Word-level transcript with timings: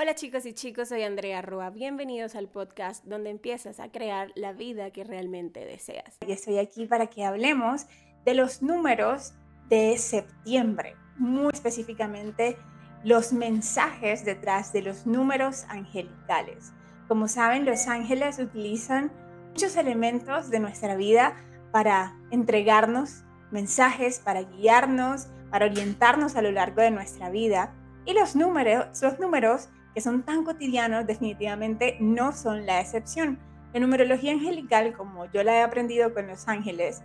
Hola 0.00 0.14
chicos 0.14 0.46
y 0.46 0.54
chicos, 0.54 0.88
soy 0.88 1.02
Andrea 1.02 1.42
Roa. 1.42 1.68
Bienvenidos 1.68 2.34
al 2.34 2.48
podcast 2.48 3.04
donde 3.04 3.28
empiezas 3.28 3.80
a 3.80 3.92
crear 3.92 4.32
la 4.34 4.54
vida 4.54 4.92
que 4.92 5.04
realmente 5.04 5.66
deseas. 5.66 6.16
Y 6.26 6.32
estoy 6.32 6.56
aquí 6.56 6.86
para 6.86 7.08
que 7.08 7.22
hablemos 7.22 7.84
de 8.24 8.32
los 8.32 8.62
números 8.62 9.34
de 9.68 9.98
septiembre, 9.98 10.96
muy 11.18 11.52
específicamente 11.52 12.56
los 13.04 13.34
mensajes 13.34 14.24
detrás 14.24 14.72
de 14.72 14.80
los 14.80 15.06
números 15.06 15.66
angelicales. 15.68 16.72
Como 17.06 17.28
saben, 17.28 17.66
los 17.66 17.86
ángeles 17.86 18.38
utilizan 18.38 19.12
muchos 19.50 19.76
elementos 19.76 20.48
de 20.48 20.60
nuestra 20.60 20.96
vida 20.96 21.36
para 21.72 22.18
entregarnos 22.30 23.22
mensajes, 23.50 24.18
para 24.18 24.44
guiarnos, 24.44 25.28
para 25.50 25.66
orientarnos 25.66 26.36
a 26.36 26.40
lo 26.40 26.52
largo 26.52 26.80
de 26.80 26.90
nuestra 26.90 27.28
vida. 27.28 27.74
Y 28.06 28.14
los 28.14 28.34
números, 28.34 29.02
los 29.02 29.18
números 29.18 29.68
que 29.94 30.00
son 30.00 30.22
tan 30.22 30.44
cotidianos, 30.44 31.06
definitivamente 31.06 31.96
no 32.00 32.32
son 32.32 32.66
la 32.66 32.80
excepción. 32.80 33.38
La 33.72 33.80
numerología 33.80 34.32
angelical, 34.32 34.92
como 34.92 35.26
yo 35.26 35.42
la 35.42 35.56
he 35.56 35.62
aprendido 35.62 36.12
con 36.12 36.26
los 36.26 36.48
ángeles, 36.48 37.02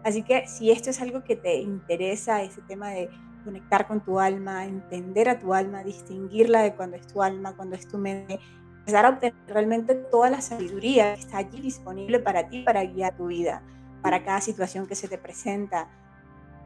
Así 0.03 0.25
que 0.25 0.49
si 0.49 0.73
esto 0.73 0.91
es 0.91 1.01
algo 1.01 1.23
que 1.23 1.37
te 1.37 1.59
interesa, 1.59 2.43
ese 2.43 2.61
tema 2.63 2.91
de 2.91 3.09
conectar 3.45 3.87
con 3.87 4.01
tu 4.01 4.19
alma, 4.19 4.65
entender 4.65 5.29
a 5.29 5.39
tu 5.39 5.55
alma, 5.55 5.85
distinguirla 5.85 6.63
de 6.63 6.75
cuando 6.75 6.97
es 6.97 7.07
tu 7.07 7.23
alma, 7.23 7.55
cuando 7.55 7.77
es 7.77 7.87
tu 7.87 7.99
mente, 7.99 8.41
empezar 8.81 9.07
a 9.07 9.11
obtener 9.11 9.37
realmente 9.47 9.95
toda 9.95 10.29
la 10.31 10.41
sabiduría 10.41 11.15
que 11.15 11.21
está 11.21 11.39
allí 11.39 11.61
disponible 11.61 12.19
para 12.19 12.49
ti, 12.49 12.65
para 12.65 12.83
guiar 12.85 13.17
tu 13.17 13.27
vida 13.27 13.63
para 14.03 14.25
cada 14.25 14.41
situación 14.41 14.87
que 14.87 14.95
se 14.95 15.09
te 15.09 15.19
presenta. 15.19 15.89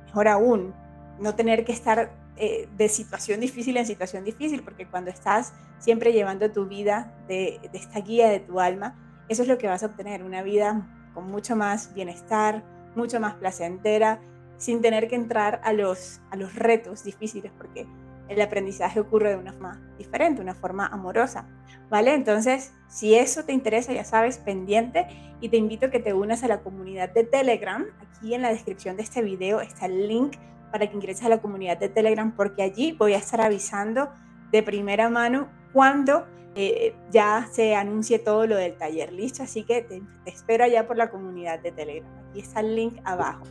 Mejor 0.06 0.28
aún, 0.28 0.74
no 1.20 1.34
tener 1.34 1.64
que 1.64 1.72
estar 1.72 2.12
eh, 2.36 2.68
de 2.76 2.88
situación 2.88 3.40
difícil 3.40 3.76
en 3.76 3.86
situación 3.86 4.24
difícil, 4.24 4.62
porque 4.62 4.86
cuando 4.86 5.10
estás 5.10 5.52
siempre 5.78 6.12
llevando 6.12 6.50
tu 6.50 6.66
vida 6.66 7.14
de, 7.28 7.60
de 7.72 7.78
esta 7.78 8.00
guía 8.00 8.28
de 8.28 8.40
tu 8.40 8.60
alma, 8.60 8.94
eso 9.28 9.42
es 9.42 9.48
lo 9.48 9.58
que 9.58 9.66
vas 9.66 9.82
a 9.82 9.86
obtener, 9.86 10.22
una 10.22 10.42
vida 10.42 10.86
con 11.14 11.30
mucho 11.30 11.56
más 11.56 11.94
bienestar, 11.94 12.62
mucho 12.94 13.20
más 13.20 13.34
placentera, 13.34 14.20
sin 14.58 14.80
tener 14.80 15.08
que 15.08 15.16
entrar 15.16 15.60
a 15.64 15.72
los, 15.72 16.20
a 16.30 16.36
los 16.36 16.54
retos 16.54 17.04
difíciles, 17.04 17.52
porque 17.56 17.86
el 18.28 18.40
aprendizaje 18.40 19.00
ocurre 19.00 19.30
de 19.30 19.36
una 19.36 19.52
forma 19.52 19.80
diferente, 19.98 20.40
una 20.40 20.54
forma 20.54 20.86
amorosa, 20.86 21.46
¿vale? 21.88 22.14
Entonces, 22.14 22.72
si 22.88 23.14
eso 23.14 23.44
te 23.44 23.52
interesa, 23.52 23.92
ya 23.92 24.04
sabes, 24.04 24.38
pendiente 24.38 25.06
y 25.40 25.48
te 25.48 25.56
invito 25.56 25.86
a 25.86 25.90
que 25.90 26.00
te 26.00 26.12
unas 26.12 26.42
a 26.42 26.48
la 26.48 26.60
comunidad 26.60 27.10
de 27.10 27.24
Telegram. 27.24 27.84
Aquí 28.00 28.34
en 28.34 28.42
la 28.42 28.50
descripción 28.50 28.96
de 28.96 29.02
este 29.02 29.22
video 29.22 29.60
está 29.60 29.86
el 29.86 30.08
link 30.08 30.36
para 30.72 30.88
que 30.88 30.94
ingreses 30.94 31.24
a 31.24 31.28
la 31.28 31.38
comunidad 31.38 31.78
de 31.78 31.88
Telegram 31.88 32.32
porque 32.32 32.62
allí 32.62 32.92
voy 32.92 33.14
a 33.14 33.18
estar 33.18 33.40
avisando 33.40 34.10
de 34.50 34.62
primera 34.62 35.08
mano 35.08 35.48
cuando 35.72 36.26
eh, 36.54 36.96
ya 37.10 37.46
se 37.52 37.74
anuncie 37.74 38.18
todo 38.18 38.46
lo 38.46 38.56
del 38.56 38.76
taller, 38.76 39.12
¿listo? 39.12 39.42
Así 39.42 39.62
que 39.62 39.82
te, 39.82 40.02
te 40.24 40.30
espero 40.30 40.64
allá 40.64 40.86
por 40.86 40.96
la 40.96 41.10
comunidad 41.10 41.60
de 41.60 41.70
Telegram. 41.70 42.10
Aquí 42.30 42.40
está 42.40 42.60
el 42.60 42.74
link 42.74 42.98
abajo, 43.04 43.44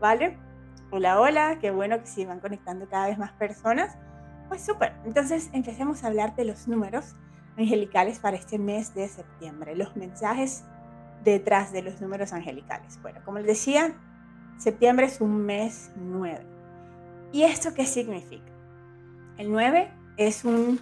¿vale? 0.00 0.38
Hola, 0.90 1.20
hola, 1.20 1.58
qué 1.60 1.70
bueno 1.70 1.98
que 2.00 2.06
se 2.06 2.24
van 2.24 2.40
conectando 2.40 2.88
cada 2.88 3.08
vez 3.08 3.18
más 3.18 3.32
personas. 3.32 3.98
Pues 4.48 4.64
súper, 4.64 4.92
entonces 5.04 5.50
empecemos 5.52 6.04
a 6.04 6.06
hablar 6.06 6.36
de 6.36 6.44
los 6.44 6.68
números 6.68 7.14
angelicales 7.56 8.18
para 8.18 8.36
este 8.36 8.58
mes 8.58 8.94
de 8.94 9.08
septiembre, 9.08 9.74
los 9.74 9.96
mensajes 9.96 10.64
detrás 11.24 11.72
de 11.72 11.82
los 11.82 12.00
números 12.00 12.32
angelicales. 12.32 12.98
Bueno, 13.02 13.20
como 13.24 13.38
les 13.38 13.46
decía, 13.46 13.94
septiembre 14.58 15.06
es 15.06 15.20
un 15.20 15.44
mes 15.44 15.90
9. 15.96 16.46
¿Y 17.32 17.42
esto 17.42 17.74
qué 17.74 17.86
significa? 17.86 18.52
El 19.36 19.50
9 19.50 19.90
es, 20.16 20.44
un, 20.44 20.80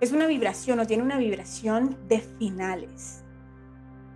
es 0.00 0.12
una 0.12 0.26
vibración 0.26 0.80
o 0.80 0.86
tiene 0.86 1.02
una 1.02 1.16
vibración 1.16 1.96
de 2.08 2.18
finales. 2.18 3.22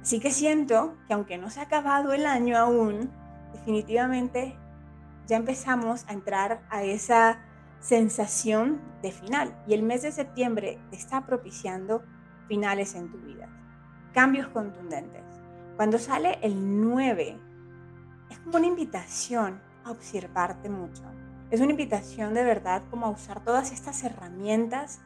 Así 0.03 0.21
que 0.21 0.31
siento 0.31 0.97
que 1.07 1.15
aunque 1.15 1.39
no 1.39 1.51
se 1.51 1.61
ha 1.61 1.65
acabado 1.65 2.13
el 2.13 2.27
año 2.27 2.57
aún, 2.57 3.11
definitivamente 3.53 4.57
ya 5.27 5.37
empezamos 5.37 6.05
a 6.09 6.15
entrar 6.15 6.63
a 6.71 6.83
esa 6.83 7.39
sensación 7.81 8.81
de 9.03 9.13
final. 9.13 9.57
Y 9.67 9.75
el 9.75 9.83
mes 9.83 10.03
de 10.03 10.13
septiembre 10.13 10.79
te 10.91 10.97
está 10.97 11.27
propiciando 11.27 12.03
finales 12.49 12.95
en 12.95 13.11
tu 13.11 13.19
vida, 13.19 13.49
cambios 14.13 14.49
contundentes. 14.49 15.23
Cuando 15.77 15.99
sale 15.99 16.39
el 16.43 16.81
9, 16.81 17.39
es 18.31 18.39
como 18.41 18.57
una 18.57 18.67
invitación 18.67 19.61
a 19.85 19.91
observarte 19.91 20.69
mucho. 20.69 21.03
Es 21.51 21.61
una 21.61 21.71
invitación 21.71 22.35
de 22.35 22.45
verdad 22.45 22.83
como 22.91 23.07
a 23.07 23.11
usar 23.11 23.43
todas 23.45 23.73
estas 23.73 24.03
herramientas 24.03 25.01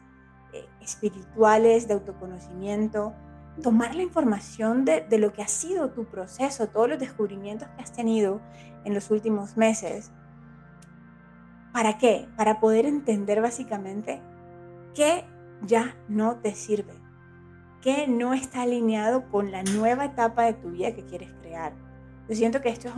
eh, 0.53 0.67
espirituales 0.81 1.87
de 1.87 1.95
autoconocimiento, 1.95 3.15
tomar 3.63 3.95
la 3.95 4.03
información 4.03 4.85
de, 4.85 5.03
de 5.03 5.19
lo 5.19 5.33
que 5.33 5.43
ha 5.43 5.49
sido 5.49 5.91
tu 5.91 6.07
proceso, 6.07 6.69
todos 6.69 6.89
los 6.89 6.99
descubrimientos 6.99 7.69
que 7.69 7.83
has 7.83 7.93
tenido 7.93 8.41
en 8.85 8.95
los 8.95 9.11
últimos 9.11 9.57
meses 9.57 10.11
¿Para 11.73 11.97
qué? 11.99 12.29
Para 12.37 12.61
poder 12.61 12.87
entender 12.87 13.41
básicamente 13.41 14.21
qué 14.95 15.25
ya 15.63 15.97
no 16.09 16.37
te 16.37 16.55
sirve, 16.55 16.93
qué 17.81 18.07
no 18.07 18.35
está 18.35 18.63
alineado 18.63 19.31
con 19.31 19.51
la 19.51 19.63
nueva 19.63 20.05
etapa 20.05 20.45
de 20.45 20.53
tu 20.53 20.71
vida 20.71 20.95
que 20.95 21.05
quieres 21.05 21.31
crear. 21.41 21.73
Yo 22.29 22.35
siento 22.35 22.61
que 22.61 22.69
esto 22.69 22.89
es, 22.89 22.95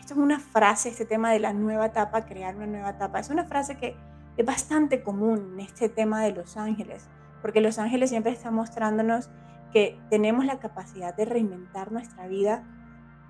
esto 0.00 0.14
es 0.14 0.18
una 0.18 0.40
frase, 0.40 0.88
este 0.88 1.04
tema 1.04 1.30
de 1.30 1.38
la 1.38 1.52
nueva 1.52 1.86
etapa, 1.86 2.26
crear 2.26 2.56
una 2.56 2.66
nueva 2.66 2.90
etapa, 2.90 3.20
es 3.20 3.30
una 3.30 3.44
frase 3.44 3.76
que 3.76 3.94
es 4.36 4.44
bastante 4.44 5.02
común 5.02 5.52
en 5.54 5.60
este 5.60 5.88
tema 5.88 6.22
de 6.22 6.32
los 6.32 6.56
ángeles, 6.56 7.08
porque 7.40 7.60
los 7.60 7.78
ángeles 7.78 8.10
siempre 8.10 8.32
están 8.32 8.54
mostrándonos 8.54 9.30
que 9.72 9.98
tenemos 10.10 10.44
la 10.44 10.58
capacidad 10.58 11.14
de 11.14 11.24
reinventar 11.24 11.92
nuestra 11.92 12.26
vida 12.26 12.64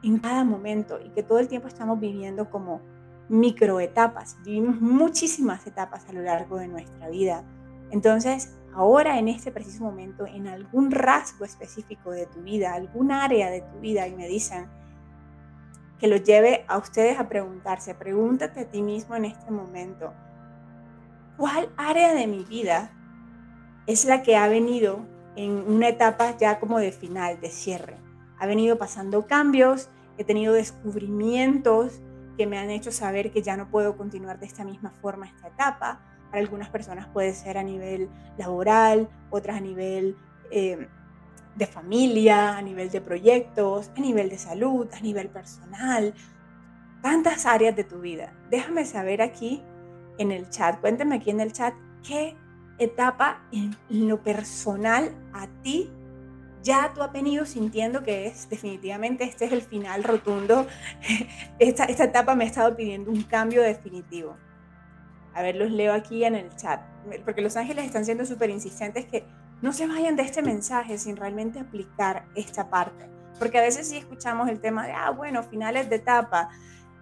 en 0.02 0.18
cada 0.18 0.44
momento 0.44 0.98
y 1.04 1.10
que 1.10 1.22
todo 1.22 1.40
el 1.40 1.48
tiempo 1.48 1.68
estamos 1.68 1.98
viviendo 1.98 2.50
como 2.50 2.80
microetapas, 3.28 4.36
vivimos 4.44 4.80
muchísimas 4.80 5.66
etapas 5.66 6.08
a 6.08 6.12
lo 6.12 6.22
largo 6.22 6.56
de 6.58 6.68
nuestra 6.68 7.08
vida. 7.08 7.44
Entonces, 7.90 8.54
ahora 8.74 9.18
en 9.18 9.28
este 9.28 9.50
preciso 9.50 9.84
momento, 9.84 10.26
en 10.26 10.46
algún 10.46 10.90
rasgo 10.90 11.44
específico 11.44 12.10
de 12.10 12.26
tu 12.26 12.42
vida, 12.42 12.74
algún 12.74 13.12
área 13.12 13.50
de 13.50 13.62
tu 13.62 13.80
vida, 13.80 14.06
y 14.06 14.14
me 14.14 14.28
dicen, 14.28 14.68
que 15.98 16.06
los 16.06 16.22
lleve 16.22 16.64
a 16.68 16.78
ustedes 16.78 17.18
a 17.18 17.28
preguntarse, 17.28 17.94
pregúntate 17.94 18.60
a 18.60 18.70
ti 18.70 18.82
mismo 18.82 19.16
en 19.16 19.24
este 19.24 19.50
momento, 19.50 20.12
¿cuál 21.36 21.70
área 21.76 22.14
de 22.14 22.26
mi 22.26 22.44
vida 22.44 22.92
es 23.86 24.04
la 24.04 24.22
que 24.22 24.36
ha 24.36 24.48
venido 24.48 25.00
en 25.34 25.64
una 25.66 25.88
etapa 25.88 26.36
ya 26.36 26.60
como 26.60 26.78
de 26.78 26.92
final, 26.92 27.40
de 27.40 27.50
cierre? 27.50 27.96
Ha 28.38 28.46
venido 28.46 28.78
pasando 28.78 29.26
cambios, 29.26 29.88
he 30.18 30.24
tenido 30.24 30.54
descubrimientos 30.54 32.00
que 32.38 32.46
me 32.46 32.56
han 32.56 32.70
hecho 32.70 32.92
saber 32.92 33.32
que 33.32 33.42
ya 33.42 33.56
no 33.56 33.68
puedo 33.68 33.96
continuar 33.96 34.38
de 34.38 34.46
esta 34.46 34.64
misma 34.64 34.90
forma 34.90 35.26
esta 35.26 35.48
etapa. 35.48 36.00
Para 36.30 36.40
algunas 36.40 36.70
personas 36.70 37.08
puede 37.08 37.34
ser 37.34 37.58
a 37.58 37.64
nivel 37.64 38.08
laboral, 38.38 39.08
otras 39.28 39.56
a 39.56 39.60
nivel 39.60 40.16
eh, 40.52 40.88
de 41.56 41.66
familia, 41.66 42.56
a 42.56 42.62
nivel 42.62 42.90
de 42.90 43.00
proyectos, 43.00 43.90
a 43.96 44.00
nivel 44.00 44.30
de 44.30 44.38
salud, 44.38 44.88
a 44.96 45.00
nivel 45.00 45.28
personal, 45.30 46.14
tantas 47.02 47.44
áreas 47.44 47.74
de 47.74 47.82
tu 47.82 48.00
vida. 48.00 48.32
Déjame 48.50 48.84
saber 48.84 49.20
aquí 49.20 49.62
en 50.18 50.30
el 50.30 50.48
chat, 50.48 50.80
cuéntame 50.80 51.16
aquí 51.16 51.30
en 51.30 51.40
el 51.40 51.52
chat 51.52 51.74
qué 52.06 52.36
etapa 52.78 53.42
en 53.50 53.76
lo 53.90 54.22
personal 54.22 55.10
a 55.32 55.48
ti 55.62 55.90
ya 56.62 56.92
tú 56.94 57.02
has 57.02 57.12
venido 57.12 57.46
sintiendo 57.46 58.02
que 58.02 58.26
es 58.26 58.48
definitivamente 58.48 59.24
este 59.24 59.46
es 59.46 59.52
el 59.52 59.62
final 59.62 60.04
rotundo. 60.04 60.66
Esta, 61.58 61.84
esta 61.84 62.04
etapa 62.04 62.34
me 62.34 62.44
ha 62.44 62.46
estado 62.46 62.76
pidiendo 62.76 63.10
un 63.10 63.22
cambio 63.22 63.62
definitivo. 63.62 64.36
A 65.34 65.42
ver, 65.42 65.56
los 65.56 65.70
leo 65.70 65.92
aquí 65.92 66.24
en 66.24 66.34
el 66.34 66.54
chat, 66.56 66.80
porque 67.24 67.42
los 67.42 67.56
ángeles 67.56 67.84
están 67.84 68.04
siendo 68.04 68.24
súper 68.24 68.50
insistentes 68.50 69.06
que 69.06 69.24
no 69.60 69.72
se 69.72 69.86
vayan 69.86 70.16
de 70.16 70.22
este 70.22 70.42
mensaje 70.42 70.98
sin 70.98 71.16
realmente 71.16 71.60
aplicar 71.60 72.26
esta 72.34 72.70
parte. 72.70 73.08
Porque 73.38 73.58
a 73.58 73.62
veces 73.62 73.88
sí 73.88 73.96
escuchamos 73.96 74.48
el 74.48 74.60
tema 74.60 74.86
de, 74.86 74.92
ah, 74.92 75.10
bueno, 75.10 75.42
finales 75.42 75.88
de 75.90 75.96
etapa. 75.96 76.48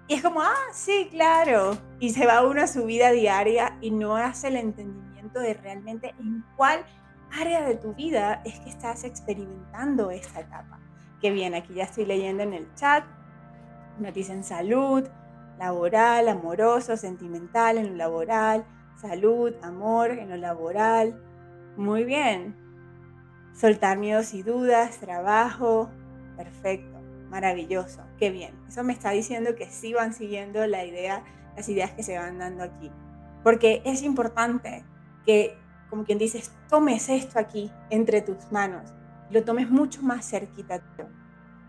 Y 0.08 0.14
es 0.14 0.22
como, 0.22 0.42
ah, 0.42 0.54
sí, 0.72 1.08
claro. 1.10 1.78
Y 1.98 2.10
se 2.10 2.26
va 2.26 2.46
uno 2.46 2.62
a 2.62 2.66
su 2.66 2.84
vida 2.84 3.10
diaria 3.10 3.78
y 3.80 3.90
no 3.90 4.16
hace 4.16 4.48
el 4.48 4.56
entendimiento 4.56 5.40
de 5.40 5.54
realmente 5.54 6.14
en 6.18 6.44
cuál 6.56 6.84
área 7.30 7.64
de 7.64 7.76
tu 7.76 7.94
vida 7.94 8.42
es 8.44 8.58
que 8.60 8.70
estás 8.70 9.04
experimentando 9.04 10.10
esta 10.10 10.40
etapa. 10.40 10.80
Que 11.20 11.30
bien, 11.30 11.54
aquí 11.54 11.74
ya 11.74 11.84
estoy 11.84 12.04
leyendo 12.04 12.42
en 12.42 12.52
el 12.52 12.72
chat. 12.74 13.04
Nos 13.98 14.12
dicen 14.12 14.44
salud, 14.44 15.08
laboral, 15.58 16.28
amoroso, 16.28 16.96
sentimental 16.96 17.78
en 17.78 17.90
lo 17.90 17.94
laboral, 17.96 18.66
salud, 19.00 19.54
amor 19.62 20.10
en 20.10 20.28
lo 20.28 20.36
laboral, 20.36 21.22
muy 21.76 22.04
bien. 22.04 22.56
Soltar 23.54 23.98
miedos 23.98 24.32
y 24.34 24.42
dudas, 24.42 24.98
trabajo. 24.98 25.90
Perfecto. 26.36 26.96
Maravilloso. 27.28 28.02
Qué 28.18 28.30
bien. 28.30 28.54
Eso 28.68 28.82
me 28.84 28.92
está 28.92 29.10
diciendo 29.10 29.54
que 29.54 29.66
sí 29.66 29.92
van 29.92 30.14
siguiendo 30.14 30.66
la 30.66 30.84
idea, 30.84 31.22
las 31.54 31.68
ideas 31.68 31.90
que 31.92 32.02
se 32.02 32.18
van 32.18 32.38
dando 32.38 32.64
aquí. 32.64 32.90
Porque 33.42 33.82
es 33.84 34.02
importante 34.02 34.84
que, 35.24 35.58
como 35.96 36.04
quien 36.04 36.18
dice, 36.18 36.42
tomes 36.68 37.08
esto 37.08 37.38
aquí 37.38 37.72
entre 37.88 38.20
tus 38.20 38.52
manos. 38.52 38.92
Lo 39.30 39.42
tomes 39.44 39.70
mucho 39.70 40.02
más 40.02 40.28
cerquita. 40.28 40.82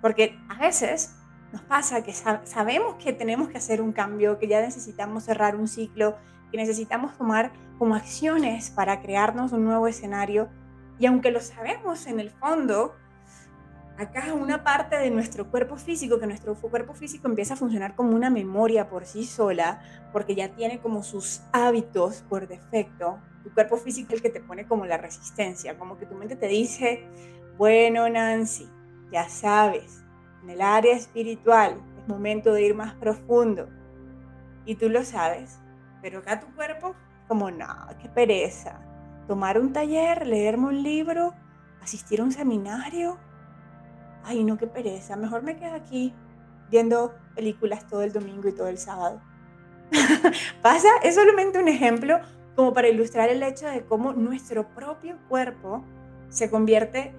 Porque 0.02 0.38
a 0.50 0.60
veces 0.60 1.16
nos 1.54 1.62
pasa 1.62 2.04
que 2.04 2.12
sabemos 2.12 2.96
que 2.96 3.14
tenemos 3.14 3.48
que 3.48 3.58
hacer 3.58 3.82
un 3.82 3.94
cambio, 3.94 4.38
que 4.38 4.50
ya 4.50 4.60
necesitamos 4.60 5.24
cerrar 5.24 5.56
un 5.56 5.70
ciclo, 5.70 6.18
que 6.52 6.58
necesitamos 6.58 7.18
tomar 7.18 7.54
como 7.80 7.96
acciones 7.96 8.70
para 8.70 9.02
crearnos 9.02 9.54
un 9.54 9.64
nuevo 9.64 9.88
escenario. 9.88 10.50
Y 11.00 11.06
aunque 11.06 11.32
lo 11.32 11.40
sabemos 11.40 12.06
en 12.06 12.20
el 12.20 12.30
fondo, 12.30 12.96
acá 13.98 14.34
una 14.34 14.62
parte 14.62 14.98
de 14.98 15.10
nuestro 15.10 15.50
cuerpo 15.50 15.78
físico, 15.78 16.20
que 16.20 16.28
nuestro 16.28 16.54
cuerpo 16.56 16.94
físico 16.94 17.30
empieza 17.30 17.54
a 17.54 17.58
funcionar 17.58 17.96
como 17.96 18.14
una 18.14 18.30
memoria 18.30 18.90
por 18.90 19.06
sí 19.06 19.24
sola, 19.26 19.80
porque 20.12 20.36
ya 20.36 20.50
tiene 20.50 20.80
como 20.80 21.02
sus 21.02 21.44
hábitos 21.54 22.26
por 22.28 22.50
defecto. 22.50 23.20
Tu 23.48 23.54
cuerpo 23.54 23.78
físico 23.78 24.10
es 24.10 24.16
el 24.16 24.22
que 24.22 24.30
te 24.30 24.42
pone 24.42 24.68
como 24.68 24.86
la 24.86 24.98
resistencia, 24.98 25.80
como 25.80 25.98
que 25.98 26.06
tu 26.06 26.16
mente 26.16 26.36
te 26.36 26.50
dice, 26.50 27.08
bueno 27.58 28.10
Nancy, 28.10 28.70
ya 29.10 29.30
sabes, 29.30 30.04
en 30.44 30.50
el 30.50 30.62
área 30.62 30.94
espiritual 30.94 31.82
es 31.98 32.10
momento 32.10 32.52
de 32.52 32.64
ir 32.64 32.76
más 32.76 32.94
profundo. 32.96 33.70
Y 34.66 34.76
tú 34.76 34.90
lo 34.90 35.06
sabes, 35.06 35.60
pero 36.02 36.20
acá 36.20 36.42
tu 36.42 36.54
cuerpo, 36.56 36.94
como, 37.30 37.50
no, 37.50 37.74
qué 38.02 38.10
pereza. 38.10 38.82
Tomar 39.30 39.58
un 39.58 39.72
taller, 39.72 40.28
leerme 40.28 40.68
un 40.68 40.84
libro, 40.84 41.34
asistir 41.82 42.20
a 42.20 42.26
un 42.26 42.34
seminario. 42.34 43.18
Ay, 44.26 44.44
no, 44.44 44.58
qué 44.58 44.68
pereza. 44.68 45.16
Mejor 45.16 45.42
me 45.44 45.56
quedo 45.56 45.74
aquí 45.74 46.14
viendo 46.70 47.16
películas 47.34 47.88
todo 47.88 48.02
el 48.02 48.12
domingo 48.12 48.50
y 48.50 48.54
todo 48.54 48.68
el 48.68 48.78
sábado. 48.78 49.22
Pasa, 50.62 50.90
es 51.02 51.16
solamente 51.16 51.60
un 51.60 51.70
ejemplo 51.70 52.20
como 52.58 52.74
para 52.74 52.90
ilustrar 52.90 53.30
el 53.30 53.44
hecho 53.44 53.68
de 53.68 53.86
cómo 53.86 54.14
nuestro 54.14 54.68
propio 54.70 55.16
cuerpo 55.30 55.84
se 56.30 56.50
convierte 56.50 57.14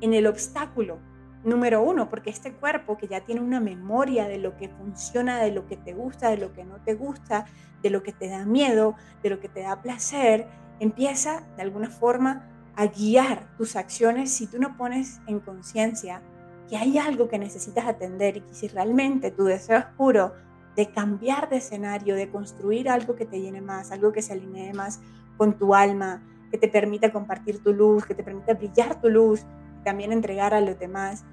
en 0.00 0.14
el 0.14 0.28
obstáculo 0.28 1.00
número 1.42 1.82
uno, 1.82 2.08
porque 2.08 2.30
este 2.30 2.52
cuerpo 2.52 2.96
que 2.96 3.08
ya 3.08 3.20
tiene 3.22 3.40
una 3.40 3.58
memoria 3.58 4.28
de 4.28 4.38
lo 4.38 4.56
que 4.56 4.68
funciona, 4.68 5.40
de 5.40 5.50
lo 5.50 5.66
que 5.66 5.76
te 5.76 5.94
gusta, 5.94 6.30
de 6.30 6.36
lo 6.36 6.52
que 6.52 6.62
no 6.62 6.76
te 6.76 6.94
gusta, 6.94 7.46
de 7.82 7.90
lo 7.90 8.04
que 8.04 8.12
te 8.12 8.28
da 8.28 8.46
miedo, 8.46 8.94
de 9.24 9.30
lo 9.30 9.40
que 9.40 9.48
te 9.48 9.62
da 9.62 9.82
placer, 9.82 10.46
empieza 10.78 11.42
de 11.56 11.62
alguna 11.62 11.90
forma 11.90 12.48
a 12.76 12.86
guiar 12.86 13.48
tus 13.56 13.74
acciones 13.74 14.30
si 14.30 14.46
tú 14.46 14.60
no 14.60 14.76
pones 14.76 15.20
en 15.26 15.40
conciencia 15.40 16.22
que 16.68 16.76
hay 16.76 16.98
algo 16.98 17.28
que 17.28 17.40
necesitas 17.40 17.86
atender 17.86 18.36
y 18.36 18.42
que 18.42 18.54
si 18.54 18.68
realmente 18.68 19.32
tu 19.32 19.44
deseo 19.44 19.76
es 19.76 19.86
puro 19.96 20.34
de 20.76 20.90
cambiar 20.90 21.48
de 21.48 21.56
escenario, 21.56 22.16
de 22.16 22.30
construir 22.30 22.88
algo 22.88 23.14
que 23.14 23.26
te 23.26 23.40
llene 23.40 23.60
más, 23.60 23.92
algo 23.92 24.12
que 24.12 24.22
se 24.22 24.32
alinee 24.32 24.72
más 24.72 25.00
con 25.36 25.56
tu 25.58 25.74
alma, 25.74 26.22
que 26.50 26.58
te 26.58 26.68
permita 26.68 27.12
compartir 27.12 27.62
tu 27.62 27.72
luz, 27.72 28.04
que 28.04 28.14
te 28.14 28.22
permita 28.22 28.54
brillar 28.54 29.00
tu 29.00 29.08
luz, 29.08 29.44
también 29.84 30.12
entregar 30.12 30.54
a 30.54 30.60
los 30.60 30.78
demás. 30.78 31.24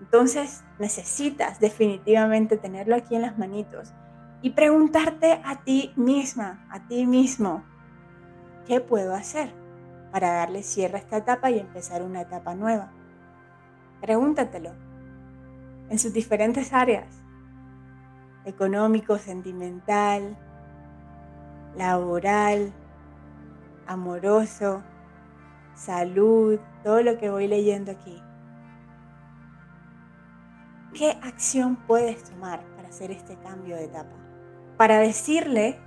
Entonces 0.00 0.62
necesitas 0.78 1.60
definitivamente 1.60 2.56
tenerlo 2.56 2.94
aquí 2.94 3.14
en 3.16 3.22
las 3.22 3.38
manitos 3.38 3.92
y 4.40 4.50
preguntarte 4.50 5.40
a 5.44 5.62
ti 5.64 5.92
misma, 5.96 6.66
a 6.70 6.86
ti 6.86 7.06
mismo, 7.06 7.64
¿qué 8.66 8.80
puedo 8.80 9.14
hacer 9.14 9.52
para 10.12 10.32
darle 10.32 10.62
cierre 10.62 10.96
a 10.96 11.00
esta 11.00 11.16
etapa 11.18 11.50
y 11.50 11.58
empezar 11.58 12.02
una 12.02 12.22
etapa 12.22 12.54
nueva? 12.54 12.92
Pregúntatelo 14.00 14.70
en 15.90 15.98
sus 15.98 16.12
diferentes 16.12 16.72
áreas, 16.72 17.06
económico, 18.44 19.18
sentimental, 19.18 20.36
laboral, 21.76 22.72
amoroso, 23.86 24.82
salud, 25.74 26.58
todo 26.82 27.02
lo 27.02 27.18
que 27.18 27.30
voy 27.30 27.48
leyendo 27.48 27.92
aquí. 27.92 28.22
¿Qué 30.94 31.10
acción 31.22 31.76
puedes 31.86 32.24
tomar 32.24 32.64
para 32.76 32.88
hacer 32.88 33.10
este 33.10 33.36
cambio 33.36 33.76
de 33.76 33.84
etapa? 33.84 34.16
Para 34.76 34.98
decirle 34.98 35.78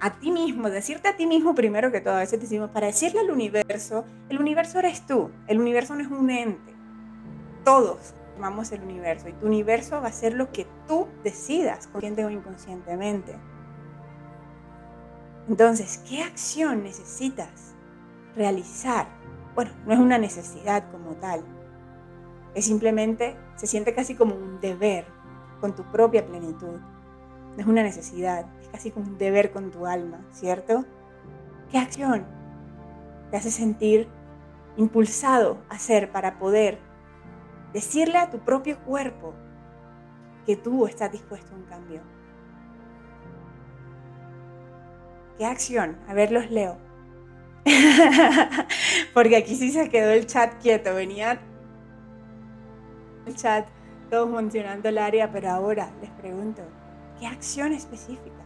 a 0.00 0.18
ti 0.18 0.30
mismo, 0.30 0.68
decirte 0.70 1.08
a 1.08 1.16
ti 1.16 1.26
mismo 1.26 1.54
primero 1.54 1.90
que 1.90 2.00
todo, 2.00 2.14
a 2.14 2.20
veces 2.20 2.40
decimos, 2.40 2.70
para 2.70 2.86
decirle 2.86 3.20
al 3.20 3.30
universo, 3.30 4.04
el 4.28 4.38
universo 4.38 4.78
eres 4.78 5.06
tú, 5.06 5.30
el 5.46 5.60
universo 5.60 5.94
no 5.94 6.02
es 6.02 6.08
un 6.08 6.30
ente, 6.30 6.74
todos 7.64 8.14
formamos 8.32 8.70
el 8.72 8.82
universo 8.82 9.28
y 9.28 9.32
tu 9.32 9.46
universo 9.46 10.00
va 10.00 10.08
a 10.08 10.12
ser 10.12 10.34
lo 10.34 10.52
que 10.52 10.66
tú 10.86 11.05
decidas, 11.30 11.88
consciente 11.88 12.24
o 12.24 12.30
inconscientemente. 12.30 13.36
Entonces, 15.48 16.02
¿qué 16.08 16.22
acción 16.22 16.82
necesitas 16.82 17.74
realizar 18.34 19.06
bueno, 19.56 19.70
no 19.86 19.92
es 19.94 19.98
una 19.98 20.18
necesidad 20.18 20.84
como 20.92 21.12
tal, 21.16 21.40
es 22.54 22.66
simplemente, 22.66 23.36
se 23.56 23.66
siente 23.66 23.94
casi 23.94 24.14
como 24.14 24.34
un 24.34 24.60
deber 24.60 25.06
con 25.62 25.74
tu 25.74 25.82
propia 25.84 26.26
plenitud. 26.26 26.78
No 27.54 27.56
es 27.56 27.66
una 27.66 27.82
necesidad, 27.82 28.44
es 28.60 28.68
casi 28.68 28.90
como 28.90 29.06
un 29.06 29.16
deber 29.16 29.52
con 29.52 29.70
tu 29.70 29.86
alma, 29.86 30.20
¿cierto? 30.30 30.84
¿Qué 31.70 31.78
acción 31.78 32.26
te 33.30 33.38
hace 33.38 33.50
sentir 33.50 34.08
impulsado 34.76 35.56
a 35.70 35.76
hacer 35.76 36.12
para 36.12 36.38
poder 36.38 36.78
decirle 37.72 38.18
a 38.18 38.28
tu 38.28 38.40
propio 38.40 38.78
cuerpo 38.84 39.32
que 40.46 40.56
tú 40.56 40.86
estás 40.86 41.12
dispuesto 41.12 41.52
a 41.52 41.58
un 41.58 41.64
cambio? 41.64 42.00
¿Qué 45.36 45.44
acción? 45.44 45.98
A 46.08 46.14
ver, 46.14 46.32
los 46.32 46.50
leo. 46.50 46.78
Porque 49.14 49.36
aquí 49.36 49.56
sí 49.56 49.72
se 49.72 49.90
quedó 49.90 50.12
el 50.12 50.26
chat 50.26 50.54
quieto, 50.62 50.94
venía 50.94 51.40
el 53.26 53.34
chat 53.34 53.66
todos 54.08 54.30
mencionando 54.30 54.88
el 54.88 54.98
área, 54.98 55.30
pero 55.32 55.50
ahora 55.50 55.90
les 56.00 56.10
pregunto, 56.10 56.62
¿qué 57.18 57.26
acción 57.26 57.72
específica? 57.72 58.44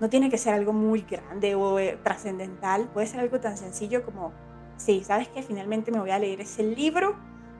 No 0.00 0.08
tiene 0.08 0.30
que 0.30 0.38
ser 0.38 0.54
algo 0.54 0.72
muy 0.72 1.02
grande 1.02 1.54
o 1.56 1.78
eh, 1.78 1.98
trascendental, 2.02 2.88
puede 2.94 3.08
ser 3.08 3.20
algo 3.20 3.40
tan 3.40 3.56
sencillo 3.56 4.04
como, 4.04 4.32
sí, 4.76 5.02
¿sabes 5.04 5.28
que 5.28 5.42
Finalmente 5.42 5.90
me 5.90 5.98
voy 5.98 6.10
a 6.10 6.18
leer 6.18 6.40
ese 6.40 6.62
libro 6.62 7.16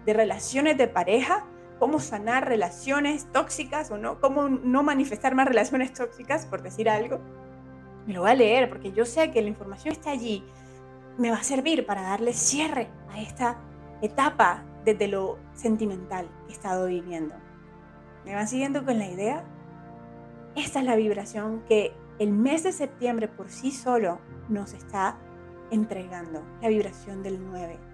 de 0.06 0.14
relaciones 0.14 0.78
de 0.78 0.86
pareja 0.86 1.44
cómo 1.80 1.98
sanar 1.98 2.46
relaciones 2.46 3.26
tóxicas 3.32 3.90
o 3.90 3.96
no, 3.96 4.20
cómo 4.20 4.48
no 4.50 4.82
manifestar 4.84 5.34
más 5.34 5.48
relaciones 5.48 5.92
tóxicas, 5.94 6.44
por 6.44 6.62
decir 6.62 6.88
algo, 6.88 7.18
me 8.06 8.12
lo 8.12 8.20
voy 8.20 8.30
a 8.30 8.34
leer 8.34 8.68
porque 8.68 8.92
yo 8.92 9.06
sé 9.06 9.30
que 9.32 9.40
la 9.40 9.48
información 9.48 9.92
está 9.92 10.10
allí, 10.10 10.44
me 11.18 11.30
va 11.30 11.38
a 11.38 11.42
servir 11.42 11.86
para 11.86 12.02
darle 12.02 12.34
cierre 12.34 12.88
a 13.08 13.20
esta 13.20 13.58
etapa 14.02 14.62
desde 14.84 15.08
lo 15.08 15.38
sentimental 15.54 16.28
que 16.46 16.52
he 16.52 16.54
estado 16.54 16.86
viviendo. 16.86 17.34
¿Me 18.26 18.34
van 18.34 18.46
siguiendo 18.46 18.84
con 18.84 18.98
la 18.98 19.08
idea? 19.08 19.44
Esta 20.54 20.80
es 20.80 20.84
la 20.84 20.96
vibración 20.96 21.62
que 21.66 21.94
el 22.18 22.32
mes 22.32 22.62
de 22.62 22.72
septiembre 22.72 23.26
por 23.26 23.48
sí 23.48 23.72
solo 23.72 24.18
nos 24.50 24.74
está 24.74 25.16
entregando, 25.70 26.42
la 26.60 26.68
vibración 26.68 27.22
del 27.22 27.42
9. 27.42 27.89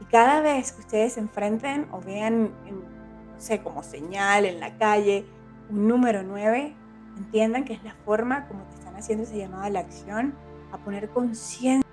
Y 0.00 0.04
cada 0.06 0.40
vez 0.40 0.72
que 0.72 0.80
ustedes 0.80 1.14
se 1.14 1.20
enfrenten 1.20 1.88
o 1.92 2.00
vean, 2.00 2.44
no 2.44 3.40
sé, 3.40 3.60
como 3.60 3.82
señal 3.82 4.44
en 4.44 4.60
la 4.60 4.76
calle, 4.76 5.26
un 5.70 5.88
número 5.88 6.22
9, 6.22 6.74
entiendan 7.16 7.64
que 7.64 7.74
es 7.74 7.82
la 7.82 7.94
forma 8.04 8.46
como 8.46 8.62
te 8.64 8.74
están 8.76 8.96
haciendo 8.96 9.24
ese 9.24 9.36
llamado 9.36 9.64
a 9.64 9.70
la 9.70 9.80
acción, 9.80 10.34
a 10.72 10.78
poner 10.78 11.08
conciencia 11.10 11.88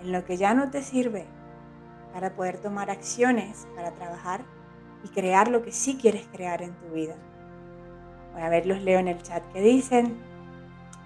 en 0.00 0.12
lo 0.12 0.24
que 0.24 0.36
ya 0.36 0.54
no 0.54 0.70
te 0.70 0.82
sirve 0.82 1.26
para 2.12 2.34
poder 2.34 2.58
tomar 2.58 2.90
acciones, 2.90 3.66
para 3.74 3.90
trabajar 3.92 4.42
y 5.02 5.08
crear 5.08 5.48
lo 5.48 5.62
que 5.62 5.72
sí 5.72 5.98
quieres 6.00 6.26
crear 6.32 6.62
en 6.62 6.72
tu 6.74 6.94
vida. 6.94 7.16
Voy 8.32 8.42
a 8.42 8.48
ver, 8.48 8.66
los 8.66 8.82
leo 8.82 8.98
en 8.98 9.08
el 9.08 9.22
chat 9.22 9.42
que 9.52 9.60
dicen. 9.60 10.16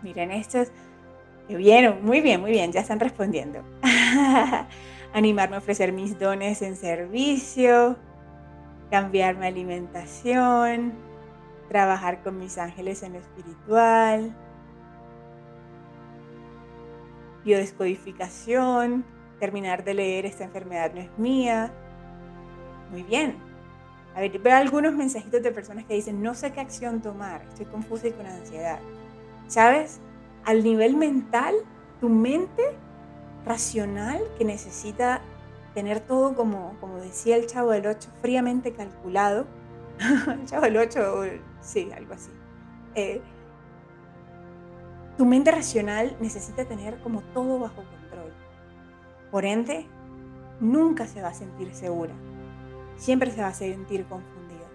Miren 0.03 0.31
estos 0.31 0.69
que 1.47 1.57
vieron. 1.57 2.05
Muy 2.05 2.21
bien, 2.21 2.41
muy 2.41 2.51
bien, 2.51 2.73
ya 2.73 2.81
están 2.81 3.01
respondiendo. 3.01 3.63
Animarme 5.13 5.57
a 5.57 5.59
ofrecer 5.59 5.93
mis 5.93 6.19
dones 6.19 6.63
en 6.63 6.77
servicio, 6.77 7.97
cambiar 8.91 9.37
mi 9.37 9.47
alimentación, 9.47 10.93
trabajar 11.69 12.23
con 12.23 12.39
mis 12.39 12.59
ángeles 12.59 13.03
en 13.03 13.15
lo 13.15 13.19
espiritual, 13.19 14.35
biodescodificación, 17.45 19.05
terminar 19.41 19.85
de 19.85 19.95
leer 19.95 20.27
esta 20.27 20.45
enfermedad 20.45 20.93
no 20.95 21.01
es 21.01 21.19
mía. 21.19 21.73
Muy 22.91 23.03
bien, 23.03 23.37
a 24.15 24.21
ver, 24.21 24.39
veo 24.39 24.57
algunos 24.57 24.95
mensajitos 24.95 25.43
de 25.43 25.53
personas 25.53 25.85
que 25.85 25.95
dicen, 25.95 26.23
no 26.23 26.35
sé 26.35 26.53
qué 26.53 26.61
acción 26.61 27.01
tomar, 27.01 27.43
estoy 27.43 27.67
confusa 27.67 28.09
y 28.09 28.13
con 28.13 28.27
ansiedad. 28.27 28.81
¿Sabes? 29.47 30.01
Al 30.45 30.65
nivel 30.65 30.97
mental, 30.97 31.55
tu 32.01 32.09
mente 32.09 32.63
racional 33.49 34.21
que 34.37 34.45
necesita 34.45 35.21
tener 35.75 36.01
todo 36.01 36.35
como, 36.35 36.77
como 36.81 36.97
decía 36.99 37.37
el 37.37 37.47
chavo 37.47 37.71
del 37.71 37.87
8, 37.87 38.09
fríamente 38.21 38.73
calculado. 38.73 39.47
el 40.29 40.45
chavo 40.47 40.65
del 40.65 40.77
8, 40.77 41.25
sí, 41.61 41.91
algo 41.93 42.15
así. 42.15 42.31
Eh, 42.95 43.21
tu 45.17 45.25
mente 45.27 45.51
racional 45.51 46.17
necesita 46.21 46.65
tener 46.65 47.01
como 47.01 47.23
todo 47.35 47.59
bajo 47.59 47.83
control. 47.83 48.33
Por 49.31 49.45
ende, 49.45 49.87
nunca 50.61 51.07
se 51.07 51.23
va 51.23 51.29
a 51.29 51.35
sentir 51.35 51.75
segura 51.75 52.15
siempre 52.99 53.31
se 53.31 53.41
va 53.41 53.49
a 53.49 53.55
sentir 53.55 54.05
confundida. 54.05 54.67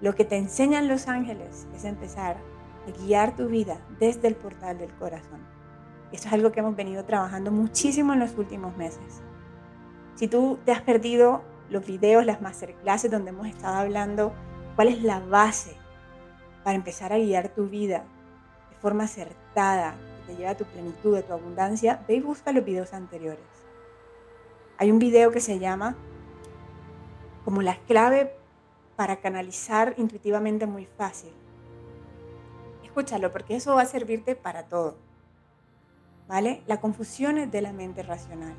Lo 0.00 0.14
que 0.14 0.24
te 0.24 0.36
enseñan 0.36 0.88
los 0.88 1.08
ángeles 1.08 1.66
es 1.74 1.84
empezar 1.84 2.36
a 2.36 3.02
guiar 3.02 3.34
tu 3.36 3.46
vida 3.46 3.78
desde 3.98 4.28
el 4.28 4.34
portal 4.34 4.78
del 4.78 4.92
corazón. 4.94 5.40
Esto 6.12 6.28
es 6.28 6.32
algo 6.32 6.52
que 6.52 6.60
hemos 6.60 6.74
venido 6.74 7.04
trabajando 7.04 7.50
muchísimo 7.50 8.12
en 8.14 8.20
los 8.20 8.36
últimos 8.38 8.76
meses. 8.76 9.22
Si 10.14 10.26
tú 10.26 10.58
te 10.64 10.72
has 10.72 10.82
perdido 10.82 11.42
los 11.70 11.86
videos, 11.86 12.24
las 12.24 12.40
masterclasses 12.40 13.10
donde 13.10 13.30
hemos 13.30 13.46
estado 13.46 13.76
hablando 13.76 14.32
cuál 14.74 14.88
es 14.88 15.02
la 15.02 15.20
base 15.20 15.76
para 16.64 16.76
empezar 16.76 17.12
a 17.12 17.18
guiar 17.18 17.50
tu 17.50 17.68
vida 17.68 18.04
de 18.70 18.76
forma 18.76 19.04
acertada, 19.04 19.96
que 20.26 20.32
te 20.32 20.38
lleva 20.38 20.50
a 20.50 20.56
tu 20.56 20.64
plenitud, 20.64 21.16
a 21.16 21.22
tu 21.22 21.32
abundancia, 21.32 22.02
ve 22.08 22.14
y 22.14 22.20
busca 22.20 22.52
los 22.52 22.64
videos 22.64 22.94
anteriores. 22.94 23.44
Hay 24.78 24.90
un 24.90 24.98
video 24.98 25.30
que 25.30 25.40
se 25.40 25.58
llama 25.58 25.96
como 27.44 27.62
la 27.62 27.76
clave 27.86 28.34
para 28.96 29.16
canalizar 29.16 29.94
intuitivamente 29.98 30.66
muy 30.66 30.86
fácil. 30.86 31.32
Escúchalo 32.82 33.30
porque 33.30 33.56
eso 33.56 33.74
va 33.74 33.82
a 33.82 33.86
servirte 33.86 34.34
para 34.36 34.64
todo. 34.64 34.96
¿Vale? 36.28 36.62
La 36.66 36.80
confusión 36.80 37.38
es 37.38 37.50
de 37.50 37.62
la 37.62 37.72
mente 37.72 38.02
racional. 38.02 38.54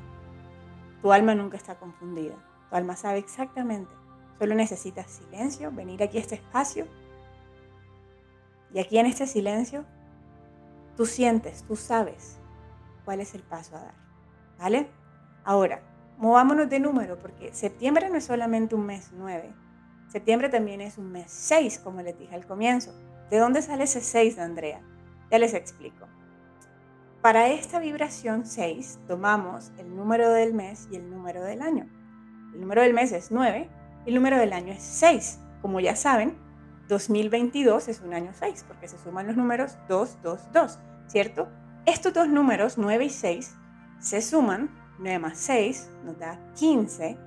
Tu 1.00 1.12
alma 1.12 1.34
nunca 1.34 1.56
está 1.56 1.76
confundida. 1.76 2.34
Tu 2.68 2.76
alma 2.76 2.96
sabe 2.96 3.18
exactamente. 3.18 3.92
Solo 4.38 4.54
necesitas 4.54 5.10
silencio, 5.10 5.70
venir 5.70 6.02
aquí 6.02 6.18
a 6.18 6.20
este 6.20 6.34
espacio. 6.34 6.86
Y 8.72 8.80
aquí 8.80 8.98
en 8.98 9.06
este 9.06 9.26
silencio, 9.26 9.84
tú 10.96 11.06
sientes, 11.06 11.62
tú 11.64 11.76
sabes 11.76 12.38
cuál 13.04 13.20
es 13.20 13.34
el 13.34 13.42
paso 13.42 13.76
a 13.76 13.80
dar. 13.80 13.94
¿Vale? 14.58 14.88
Ahora, 15.44 15.82
movámonos 16.18 16.68
de 16.68 16.80
número, 16.80 17.18
porque 17.18 17.52
septiembre 17.54 18.08
no 18.10 18.16
es 18.16 18.24
solamente 18.24 18.74
un 18.74 18.86
mes 18.86 19.10
9, 19.12 19.52
septiembre 20.08 20.48
también 20.48 20.80
es 20.80 20.98
un 20.98 21.10
mes 21.10 21.30
6, 21.30 21.78
como 21.78 22.02
les 22.02 22.18
dije 22.18 22.34
al 22.34 22.46
comienzo. 22.46 22.92
¿De 23.30 23.38
dónde 23.38 23.62
sale 23.62 23.84
ese 23.84 24.00
6, 24.00 24.38
Andrea? 24.38 24.80
Ya 25.30 25.38
les 25.38 25.54
explico. 25.54 26.06
Para 27.22 27.48
esta 27.48 27.78
vibración 27.80 28.46
6 28.46 29.00
tomamos 29.06 29.72
el 29.76 29.94
número 29.94 30.30
del 30.30 30.54
mes 30.54 30.88
y 30.90 30.96
el 30.96 31.10
número 31.10 31.42
del 31.42 31.60
año. 31.60 31.86
El 32.54 32.62
número 32.62 32.80
del 32.80 32.94
mes 32.94 33.12
es 33.12 33.30
9 33.30 33.68
y 34.06 34.08
el 34.08 34.14
número 34.14 34.38
del 34.38 34.54
año 34.54 34.72
es 34.72 34.82
6. 34.82 35.38
Como 35.60 35.80
ya 35.80 35.96
saben, 35.96 36.38
2022 36.88 37.88
es 37.88 38.00
un 38.00 38.14
año 38.14 38.30
6 38.32 38.64
porque 38.66 38.88
se 38.88 38.96
suman 38.96 39.26
los 39.26 39.36
números 39.36 39.76
2, 39.86 40.22
2, 40.22 40.40
2, 40.54 40.78
¿cierto? 41.08 41.48
Estos 41.84 42.14
dos 42.14 42.26
números, 42.26 42.78
9 42.78 43.04
y 43.04 43.10
6, 43.10 43.54
se 43.98 44.22
suman 44.22 44.70
9 44.98 45.18
más 45.18 45.36
6 45.36 45.90
nos 46.04 46.18
da 46.18 46.38
15. 46.54 47.18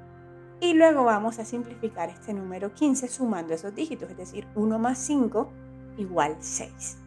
Y 0.59 0.73
luego 0.73 1.03
vamos 1.03 1.37
a 1.37 1.45
simplificar 1.45 2.09
este 2.09 2.33
número 2.33 2.73
15 2.73 3.07
sumando 3.09 3.53
esos 3.53 3.75
dígitos, 3.75 4.09
es 4.09 4.17
decir, 4.17 4.47
1 4.55 4.79
más 4.79 4.97
5 4.97 5.51
igual 5.97 6.35
6. 6.39 7.02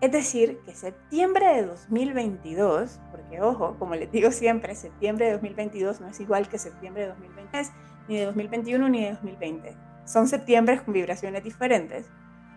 Es 0.00 0.12
decir, 0.12 0.60
que 0.64 0.74
septiembre 0.74 1.46
de 1.56 1.66
2022, 1.66 3.00
porque 3.10 3.42
ojo, 3.42 3.76
como 3.78 3.94
les 3.94 4.10
digo 4.10 4.30
siempre, 4.30 4.74
septiembre 4.74 5.26
de 5.26 5.32
2022 5.32 6.00
no 6.00 6.08
es 6.08 6.18
igual 6.20 6.48
que 6.48 6.58
septiembre 6.58 7.02
de 7.02 7.08
2023, 7.08 7.70
ni 8.08 8.16
de 8.16 8.24
2021 8.24 8.88
ni 8.88 9.04
de 9.04 9.10
2020. 9.12 9.76
Son 10.06 10.26
septiembre 10.26 10.82
con 10.82 10.94
vibraciones 10.94 11.44
diferentes. 11.44 12.06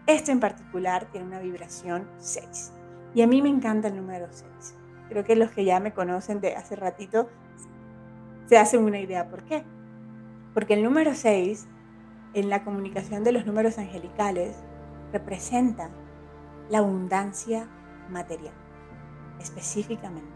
Este 0.08 0.32
en 0.32 0.40
particular 0.40 1.06
tiene 1.12 1.28
una 1.28 1.40
vibración 1.40 2.08
6. 2.18 2.72
Y 3.14 3.22
a 3.22 3.28
mí 3.28 3.42
me 3.42 3.50
encanta 3.50 3.90
el 3.90 3.98
número 3.98 4.28
6. 4.32 4.76
Creo 5.10 5.26
que 5.26 5.36
los 5.36 5.52
que 5.52 5.66
ya 5.66 5.82
me 5.82 5.94
conocen 5.94 6.40
de 6.40 6.56
hace 6.56 6.78
ratito 6.78 7.30
se 8.48 8.58
hacen 8.58 8.86
una 8.86 9.00
idea. 9.00 9.28
¿Por 9.28 9.44
qué? 9.44 9.64
Porque 10.54 10.76
el 10.76 10.84
número 10.84 11.14
6 11.14 11.68
en 12.36 12.50
la 12.50 12.64
comunicación 12.64 13.26
de 13.26 13.34
los 13.34 13.46
números 13.46 13.78
angelicales 13.78 14.56
representa 15.12 15.90
la 16.70 16.80
abundancia 16.80 17.68
material, 18.10 18.54
específicamente. 19.40 20.32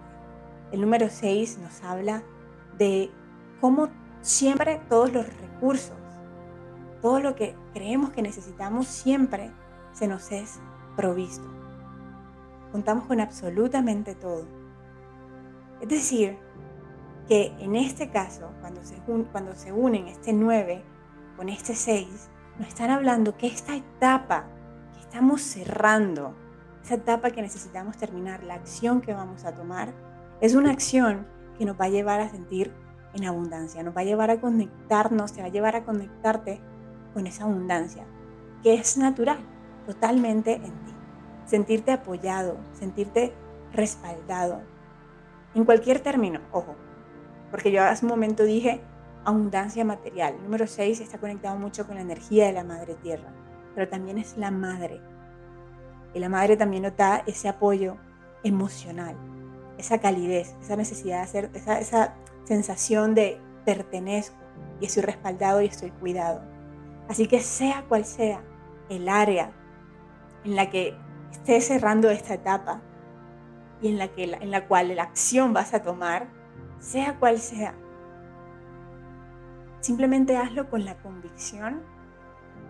El 0.71 0.81
número 0.81 1.09
6 1.09 1.59
nos 1.59 1.83
habla 1.83 2.23
de 2.77 3.09
cómo 3.61 3.89
siempre 4.21 4.81
todos 4.89 5.11
los 5.13 5.25
recursos, 5.39 5.97
todo 7.01 7.19
lo 7.19 7.35
que 7.35 7.55
creemos 7.73 8.11
que 8.11 8.21
necesitamos, 8.21 8.87
siempre 8.87 9.51
se 9.93 10.07
nos 10.07 10.31
es 10.31 10.59
provisto. 10.95 11.47
Contamos 12.71 13.05
con 13.05 13.21
absolutamente 13.21 14.13
todo. 14.15 14.45
Es 15.79 15.87
decir, 15.87 16.37
que 17.27 17.53
en 17.59 17.75
este 17.75 18.09
caso, 18.09 18.51
cuando 18.61 18.83
se, 18.83 18.97
cuando 19.31 19.55
se 19.55 19.71
unen 19.71 20.07
este 20.07 20.33
9 20.33 20.83
con 21.35 21.49
este 21.49 21.75
6, 21.75 22.29
nos 22.59 22.67
están 22.67 22.89
hablando 22.89 23.37
que 23.37 23.47
esta 23.47 23.75
etapa 23.75 24.47
estamos 25.07 25.41
cerrando, 25.41 26.35
esa 26.83 26.95
etapa 26.95 27.31
que 27.31 27.41
necesitamos 27.41 27.97
terminar, 27.97 28.43
la 28.43 28.55
acción 28.55 28.99
que 28.99 29.13
vamos 29.13 29.45
a 29.45 29.53
tomar, 29.53 29.93
es 30.41 30.53
una 30.53 30.71
acción 30.71 31.25
que 31.57 31.65
nos 31.65 31.79
va 31.79 31.85
a 31.85 31.89
llevar 31.89 32.19
a 32.19 32.29
sentir 32.29 32.73
en 33.13 33.25
abundancia, 33.25 33.83
nos 33.83 33.95
va 33.95 34.01
a 34.01 34.03
llevar 34.05 34.29
a 34.31 34.41
conectarnos, 34.41 35.31
te 35.31 35.41
va 35.41 35.47
a 35.47 35.51
llevar 35.51 35.77
a 35.77 35.85
conectarte 35.85 36.59
con 37.13 37.25
esa 37.25 37.45
abundancia, 37.45 38.03
que 38.61 38.73
es 38.73 38.97
natural, 38.97 39.39
totalmente 39.85 40.55
en 40.55 40.73
ti. 40.85 40.93
Sentirte 41.45 41.93
apoyado, 41.93 42.57
sentirte 42.73 43.33
respaldado, 43.71 44.61
en 45.55 45.63
cualquier 45.63 46.01
término, 46.01 46.41
ojo, 46.51 46.75
porque 47.49 47.71
yo 47.71 47.81
hace 47.81 48.05
un 48.05 48.11
momento 48.11 48.43
dije 48.43 48.81
abundancia 49.23 49.85
material. 49.85 50.35
número 50.43 50.67
6 50.67 50.99
está 50.99 51.17
conectado 51.17 51.57
mucho 51.57 51.87
con 51.87 51.95
la 51.95 52.01
energía 52.01 52.45
de 52.45 52.53
la 52.53 52.65
madre 52.65 52.95
tierra, 52.95 53.31
pero 53.77 53.89
también 53.89 54.17
es 54.17 54.35
la 54.37 54.49
madre. 54.49 54.99
Y 56.15 56.17
la 56.17 56.29
madre 56.29 56.57
también 56.57 56.81
nota 56.81 57.21
ese 57.27 57.47
apoyo 57.47 57.97
emocional, 58.43 59.15
esa 59.77 59.99
calidez, 59.99 60.55
esa 60.59 60.75
necesidad 60.75 61.17
de 61.17 61.21
hacer, 61.21 61.51
esa, 61.53 61.79
esa 61.79 62.15
sensación 62.45 63.13
de 63.13 63.39
pertenezco, 63.65 64.35
y 64.81 64.87
estoy 64.87 65.03
respaldado 65.03 65.61
y 65.61 65.67
estoy 65.67 65.91
cuidado. 65.91 66.41
Así 67.07 67.27
que 67.27 67.39
sea 67.39 67.85
cual 67.87 68.03
sea 68.05 68.41
el 68.89 69.07
área 69.07 69.51
en 70.43 70.55
la 70.55 70.71
que 70.71 70.97
estés 71.31 71.67
cerrando 71.67 72.09
esta 72.09 72.33
etapa 72.33 72.81
y 73.79 73.89
en 73.89 73.99
la, 73.99 74.07
que, 74.07 74.23
en 74.23 74.49
la 74.49 74.67
cual 74.67 74.95
la 74.95 75.03
acción 75.03 75.53
vas 75.53 75.75
a 75.75 75.83
tomar, 75.83 76.25
sea 76.79 77.19
cual 77.19 77.37
sea, 77.37 77.75
simplemente 79.81 80.35
hazlo 80.35 80.67
con 80.67 80.83
la 80.83 80.97
convicción 80.97 81.83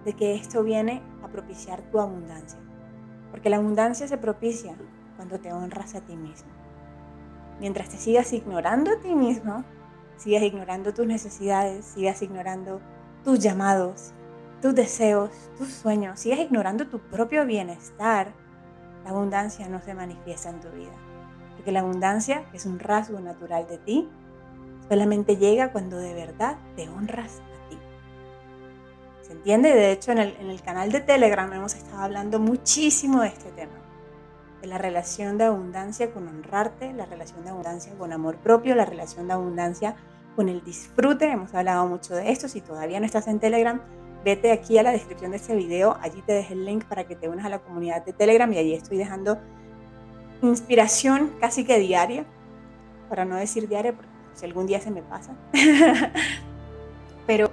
de 0.05 0.13
que 0.13 0.35
esto 0.35 0.63
viene 0.63 1.01
a 1.23 1.27
propiciar 1.27 1.81
tu 1.91 1.99
abundancia. 1.99 2.59
Porque 3.31 3.49
la 3.49 3.57
abundancia 3.57 4.07
se 4.07 4.17
propicia 4.17 4.75
cuando 5.15 5.39
te 5.39 5.51
honras 5.51 5.95
a 5.95 6.01
ti 6.01 6.15
mismo. 6.15 6.49
Mientras 7.59 7.89
te 7.89 7.97
sigas 7.97 8.33
ignorando 8.33 8.91
a 8.91 8.99
ti 8.99 9.15
mismo, 9.15 9.63
sigas 10.17 10.43
ignorando 10.43 10.93
tus 10.93 11.07
necesidades, 11.07 11.85
sigas 11.85 12.21
ignorando 12.21 12.81
tus 13.23 13.39
llamados, 13.39 14.13
tus 14.61 14.75
deseos, 14.75 15.31
tus 15.57 15.69
sueños, 15.69 16.19
sigas 16.19 16.39
ignorando 16.39 16.87
tu 16.87 16.99
propio 16.99 17.45
bienestar, 17.45 18.33
la 19.03 19.11
abundancia 19.11 19.67
no 19.69 19.81
se 19.81 19.93
manifiesta 19.93 20.49
en 20.49 20.59
tu 20.59 20.69
vida. 20.69 20.93
Porque 21.55 21.71
la 21.71 21.79
abundancia, 21.81 22.45
es 22.53 22.65
un 22.65 22.79
rasgo 22.79 23.19
natural 23.19 23.67
de 23.67 23.77
ti, 23.77 24.09
solamente 24.87 25.37
llega 25.37 25.71
cuando 25.71 25.97
de 25.97 26.13
verdad 26.13 26.57
te 26.75 26.89
honras 26.89 27.39
a 27.39 27.69
ti. 27.69 27.77
¿Se 29.27 29.33
entiende? 29.33 29.73
De 29.73 29.91
hecho, 29.91 30.13
en 30.13 30.19
el, 30.19 30.61
canal 30.61 30.89
de 30.89 31.01
Telegram 31.01 31.51
hemos 31.51 31.75
estado 31.75 32.01
hablando 32.01 32.39
muchísimo 32.39 33.21
de 33.21 33.27
este 33.27 33.51
tema. 33.51 33.73
De 34.61 34.67
la 34.67 34.77
relación 34.77 35.37
de 35.37 35.43
abundancia 35.43 36.11
con 36.11 36.29
honrarte, 36.29 36.93
la 36.93 37.05
relación 37.05 37.43
de 37.43 37.49
abundancia 37.49 37.93
con 37.97 38.13
amor 38.13 38.37
propio, 38.37 38.73
la 38.73 38.85
relación 38.85 39.27
de 39.27 39.33
abundancia 39.33 39.97
con 40.37 40.47
el 40.47 40.63
disfrute. 40.63 41.29
Hemos 41.29 41.53
hablado 41.53 41.85
mucho 41.87 42.15
de 42.15 42.31
esto. 42.31 42.47
Si 42.47 42.61
todavía 42.61 43.01
no 43.01 43.05
estás 43.05 43.27
en 43.27 43.41
Telegram, 43.41 43.81
vete 44.23 44.53
aquí 44.53 44.77
a 44.77 44.83
la 44.83 44.91
descripción 44.91 45.31
de 45.31 45.37
este 45.37 45.55
video, 45.55 45.97
allí 46.01 46.21
te 46.21 46.31
dejo 46.31 46.53
el 46.53 46.63
link 46.63 46.85
para 46.85 47.03
que 47.05 47.17
te 47.17 47.27
unas 47.27 47.45
a 47.45 47.49
la 47.49 47.59
comunidad 47.59 48.05
de 48.05 48.13
Telegram 48.13 48.51
y 48.53 48.57
allí 48.57 48.73
estoy 48.73 48.97
dejando 48.97 49.37
inspiración 50.41 51.33
casi 51.41 51.65
que 51.65 51.79
diaria, 51.79 52.25
para 53.09 53.25
no 53.25 53.35
decir 53.35 53.67
diaria 53.67 53.91
porque 53.93 54.09
si 54.35 54.45
algún 54.45 54.67
día 54.67 54.79
se 54.79 54.89
me 54.89 55.01
pasa. 55.01 55.33
Pero 57.27 57.51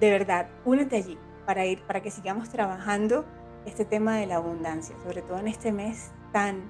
de 0.00 0.10
verdad, 0.10 0.48
únete 0.64 0.96
allí 0.96 1.18
para 1.46 1.66
ir 1.66 1.82
para 1.82 2.00
que 2.00 2.10
sigamos 2.10 2.48
trabajando 2.48 3.24
este 3.66 3.84
tema 3.84 4.16
de 4.16 4.26
la 4.26 4.36
abundancia, 4.36 4.96
sobre 5.04 5.22
todo 5.22 5.38
en 5.38 5.48
este 5.48 5.72
mes 5.72 6.10
tan 6.32 6.62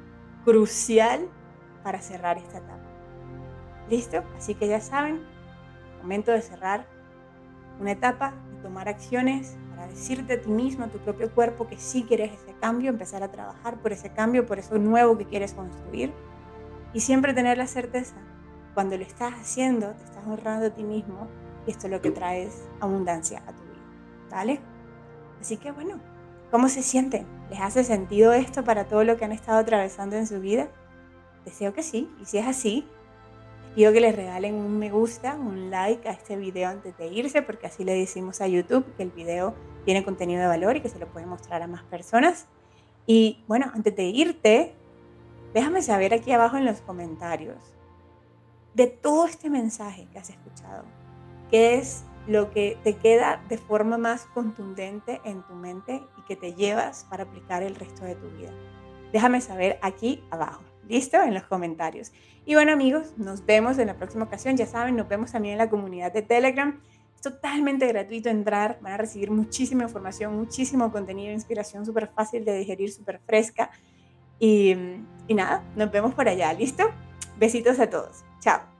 crucial 0.44 1.28
para 1.84 2.00
cerrar 2.00 2.38
esta 2.38 2.58
etapa. 2.58 2.82
¿Listo? 3.88 4.24
Así 4.36 4.54
que 4.54 4.68
ya 4.68 4.80
saben, 4.80 5.20
momento 6.02 6.32
de 6.32 6.42
cerrar 6.42 6.86
una 7.78 7.92
etapa 7.92 8.34
tomar 8.62 8.88
acciones 8.88 9.56
para 9.70 9.86
decirte 9.86 10.34
a 10.34 10.40
ti 10.40 10.50
mismo, 10.50 10.84
a 10.84 10.88
tu 10.88 10.98
propio 10.98 11.30
cuerpo, 11.32 11.66
que 11.66 11.78
sí 11.78 12.04
quieres 12.06 12.32
ese 12.32 12.54
cambio, 12.60 12.90
empezar 12.90 13.22
a 13.22 13.30
trabajar 13.30 13.78
por 13.78 13.92
ese 13.92 14.10
cambio, 14.10 14.46
por 14.46 14.58
eso 14.58 14.78
nuevo 14.78 15.16
que 15.16 15.24
quieres 15.24 15.54
construir. 15.54 16.12
Y 16.92 17.00
siempre 17.00 17.32
tener 17.32 17.56
la 17.56 17.66
certeza, 17.66 18.16
cuando 18.74 18.96
lo 18.96 19.02
estás 19.02 19.32
haciendo, 19.34 19.92
te 19.92 20.04
estás 20.04 20.26
honrando 20.26 20.66
a 20.66 20.70
ti 20.70 20.84
mismo 20.84 21.28
y 21.66 21.70
esto 21.70 21.86
es 21.86 21.92
lo 21.92 22.00
que 22.00 22.10
traes 22.10 22.68
abundancia 22.80 23.42
a 23.46 23.52
tu 23.52 23.62
vida. 23.62 24.30
¿Vale? 24.30 24.60
Así 25.40 25.56
que 25.56 25.72
bueno, 25.72 26.00
¿cómo 26.50 26.68
se 26.68 26.82
sienten? 26.82 27.26
¿Les 27.50 27.60
hace 27.60 27.84
sentido 27.84 28.32
esto 28.32 28.64
para 28.64 28.84
todo 28.86 29.04
lo 29.04 29.16
que 29.16 29.24
han 29.24 29.32
estado 29.32 29.58
atravesando 29.58 30.16
en 30.16 30.26
su 30.26 30.40
vida? 30.40 30.68
Deseo 31.44 31.72
que 31.72 31.82
sí. 31.82 32.08
Y 32.20 32.26
si 32.26 32.38
es 32.38 32.46
así, 32.46 32.86
Pido 33.74 33.92
que 33.92 34.00
les 34.00 34.16
regalen 34.16 34.54
un 34.54 34.78
me 34.78 34.90
gusta, 34.90 35.36
un 35.36 35.70
like 35.70 36.08
a 36.08 36.12
este 36.12 36.36
video 36.36 36.68
antes 36.68 36.96
de 36.98 37.06
irse, 37.06 37.40
porque 37.42 37.68
así 37.68 37.84
le 37.84 37.94
decimos 37.94 38.40
a 38.40 38.48
YouTube 38.48 38.84
que 38.96 39.04
el 39.04 39.10
video 39.10 39.54
tiene 39.84 40.04
contenido 40.04 40.40
de 40.40 40.48
valor 40.48 40.76
y 40.76 40.80
que 40.80 40.88
se 40.88 40.98
lo 40.98 41.06
puede 41.06 41.26
mostrar 41.26 41.62
a 41.62 41.68
más 41.68 41.84
personas. 41.84 42.46
Y 43.06 43.44
bueno, 43.46 43.70
antes 43.72 43.94
de 43.94 44.04
irte, 44.04 44.74
déjame 45.54 45.82
saber 45.82 46.12
aquí 46.12 46.32
abajo 46.32 46.56
en 46.56 46.64
los 46.64 46.80
comentarios 46.80 47.58
de 48.74 48.88
todo 48.88 49.26
este 49.26 49.50
mensaje 49.50 50.08
que 50.12 50.18
has 50.18 50.30
escuchado, 50.30 50.84
qué 51.50 51.74
es 51.74 52.04
lo 52.26 52.50
que 52.50 52.78
te 52.84 52.96
queda 52.96 53.42
de 53.48 53.58
forma 53.58 53.98
más 53.98 54.26
contundente 54.26 55.20
en 55.24 55.42
tu 55.42 55.54
mente 55.54 56.02
y 56.18 56.22
que 56.22 56.36
te 56.36 56.54
llevas 56.54 57.06
para 57.10 57.24
aplicar 57.24 57.62
el 57.62 57.74
resto 57.74 58.04
de 58.04 58.14
tu 58.14 58.28
vida. 58.30 58.50
Déjame 59.12 59.40
saber 59.40 59.78
aquí 59.82 60.22
abajo. 60.30 60.62
¿Listo? 60.88 61.22
En 61.22 61.34
los 61.34 61.44
comentarios. 61.44 62.12
Y 62.44 62.54
bueno 62.54 62.72
amigos, 62.72 63.12
nos 63.16 63.46
vemos 63.46 63.78
en 63.78 63.86
la 63.86 63.94
próxima 63.94 64.24
ocasión. 64.24 64.56
Ya 64.56 64.66
saben, 64.66 64.96
nos 64.96 65.08
vemos 65.08 65.32
también 65.32 65.52
en 65.52 65.58
la 65.58 65.70
comunidad 65.70 66.12
de 66.12 66.22
Telegram. 66.22 66.80
Es 67.14 67.20
totalmente 67.20 67.86
gratuito 67.86 68.28
entrar. 68.28 68.78
Van 68.80 68.94
a 68.94 68.96
recibir 68.96 69.30
muchísima 69.30 69.84
información, 69.84 70.36
muchísimo 70.36 70.90
contenido, 70.90 71.32
inspiración 71.32 71.86
súper 71.86 72.08
fácil 72.08 72.44
de 72.44 72.58
digerir, 72.58 72.92
súper 72.92 73.20
fresca. 73.20 73.70
Y, 74.40 74.74
y 75.28 75.34
nada, 75.34 75.62
nos 75.76 75.92
vemos 75.92 76.14
por 76.14 76.28
allá. 76.28 76.52
¿Listo? 76.52 76.90
Besitos 77.38 77.78
a 77.78 77.88
todos. 77.88 78.24
Chao. 78.40 78.79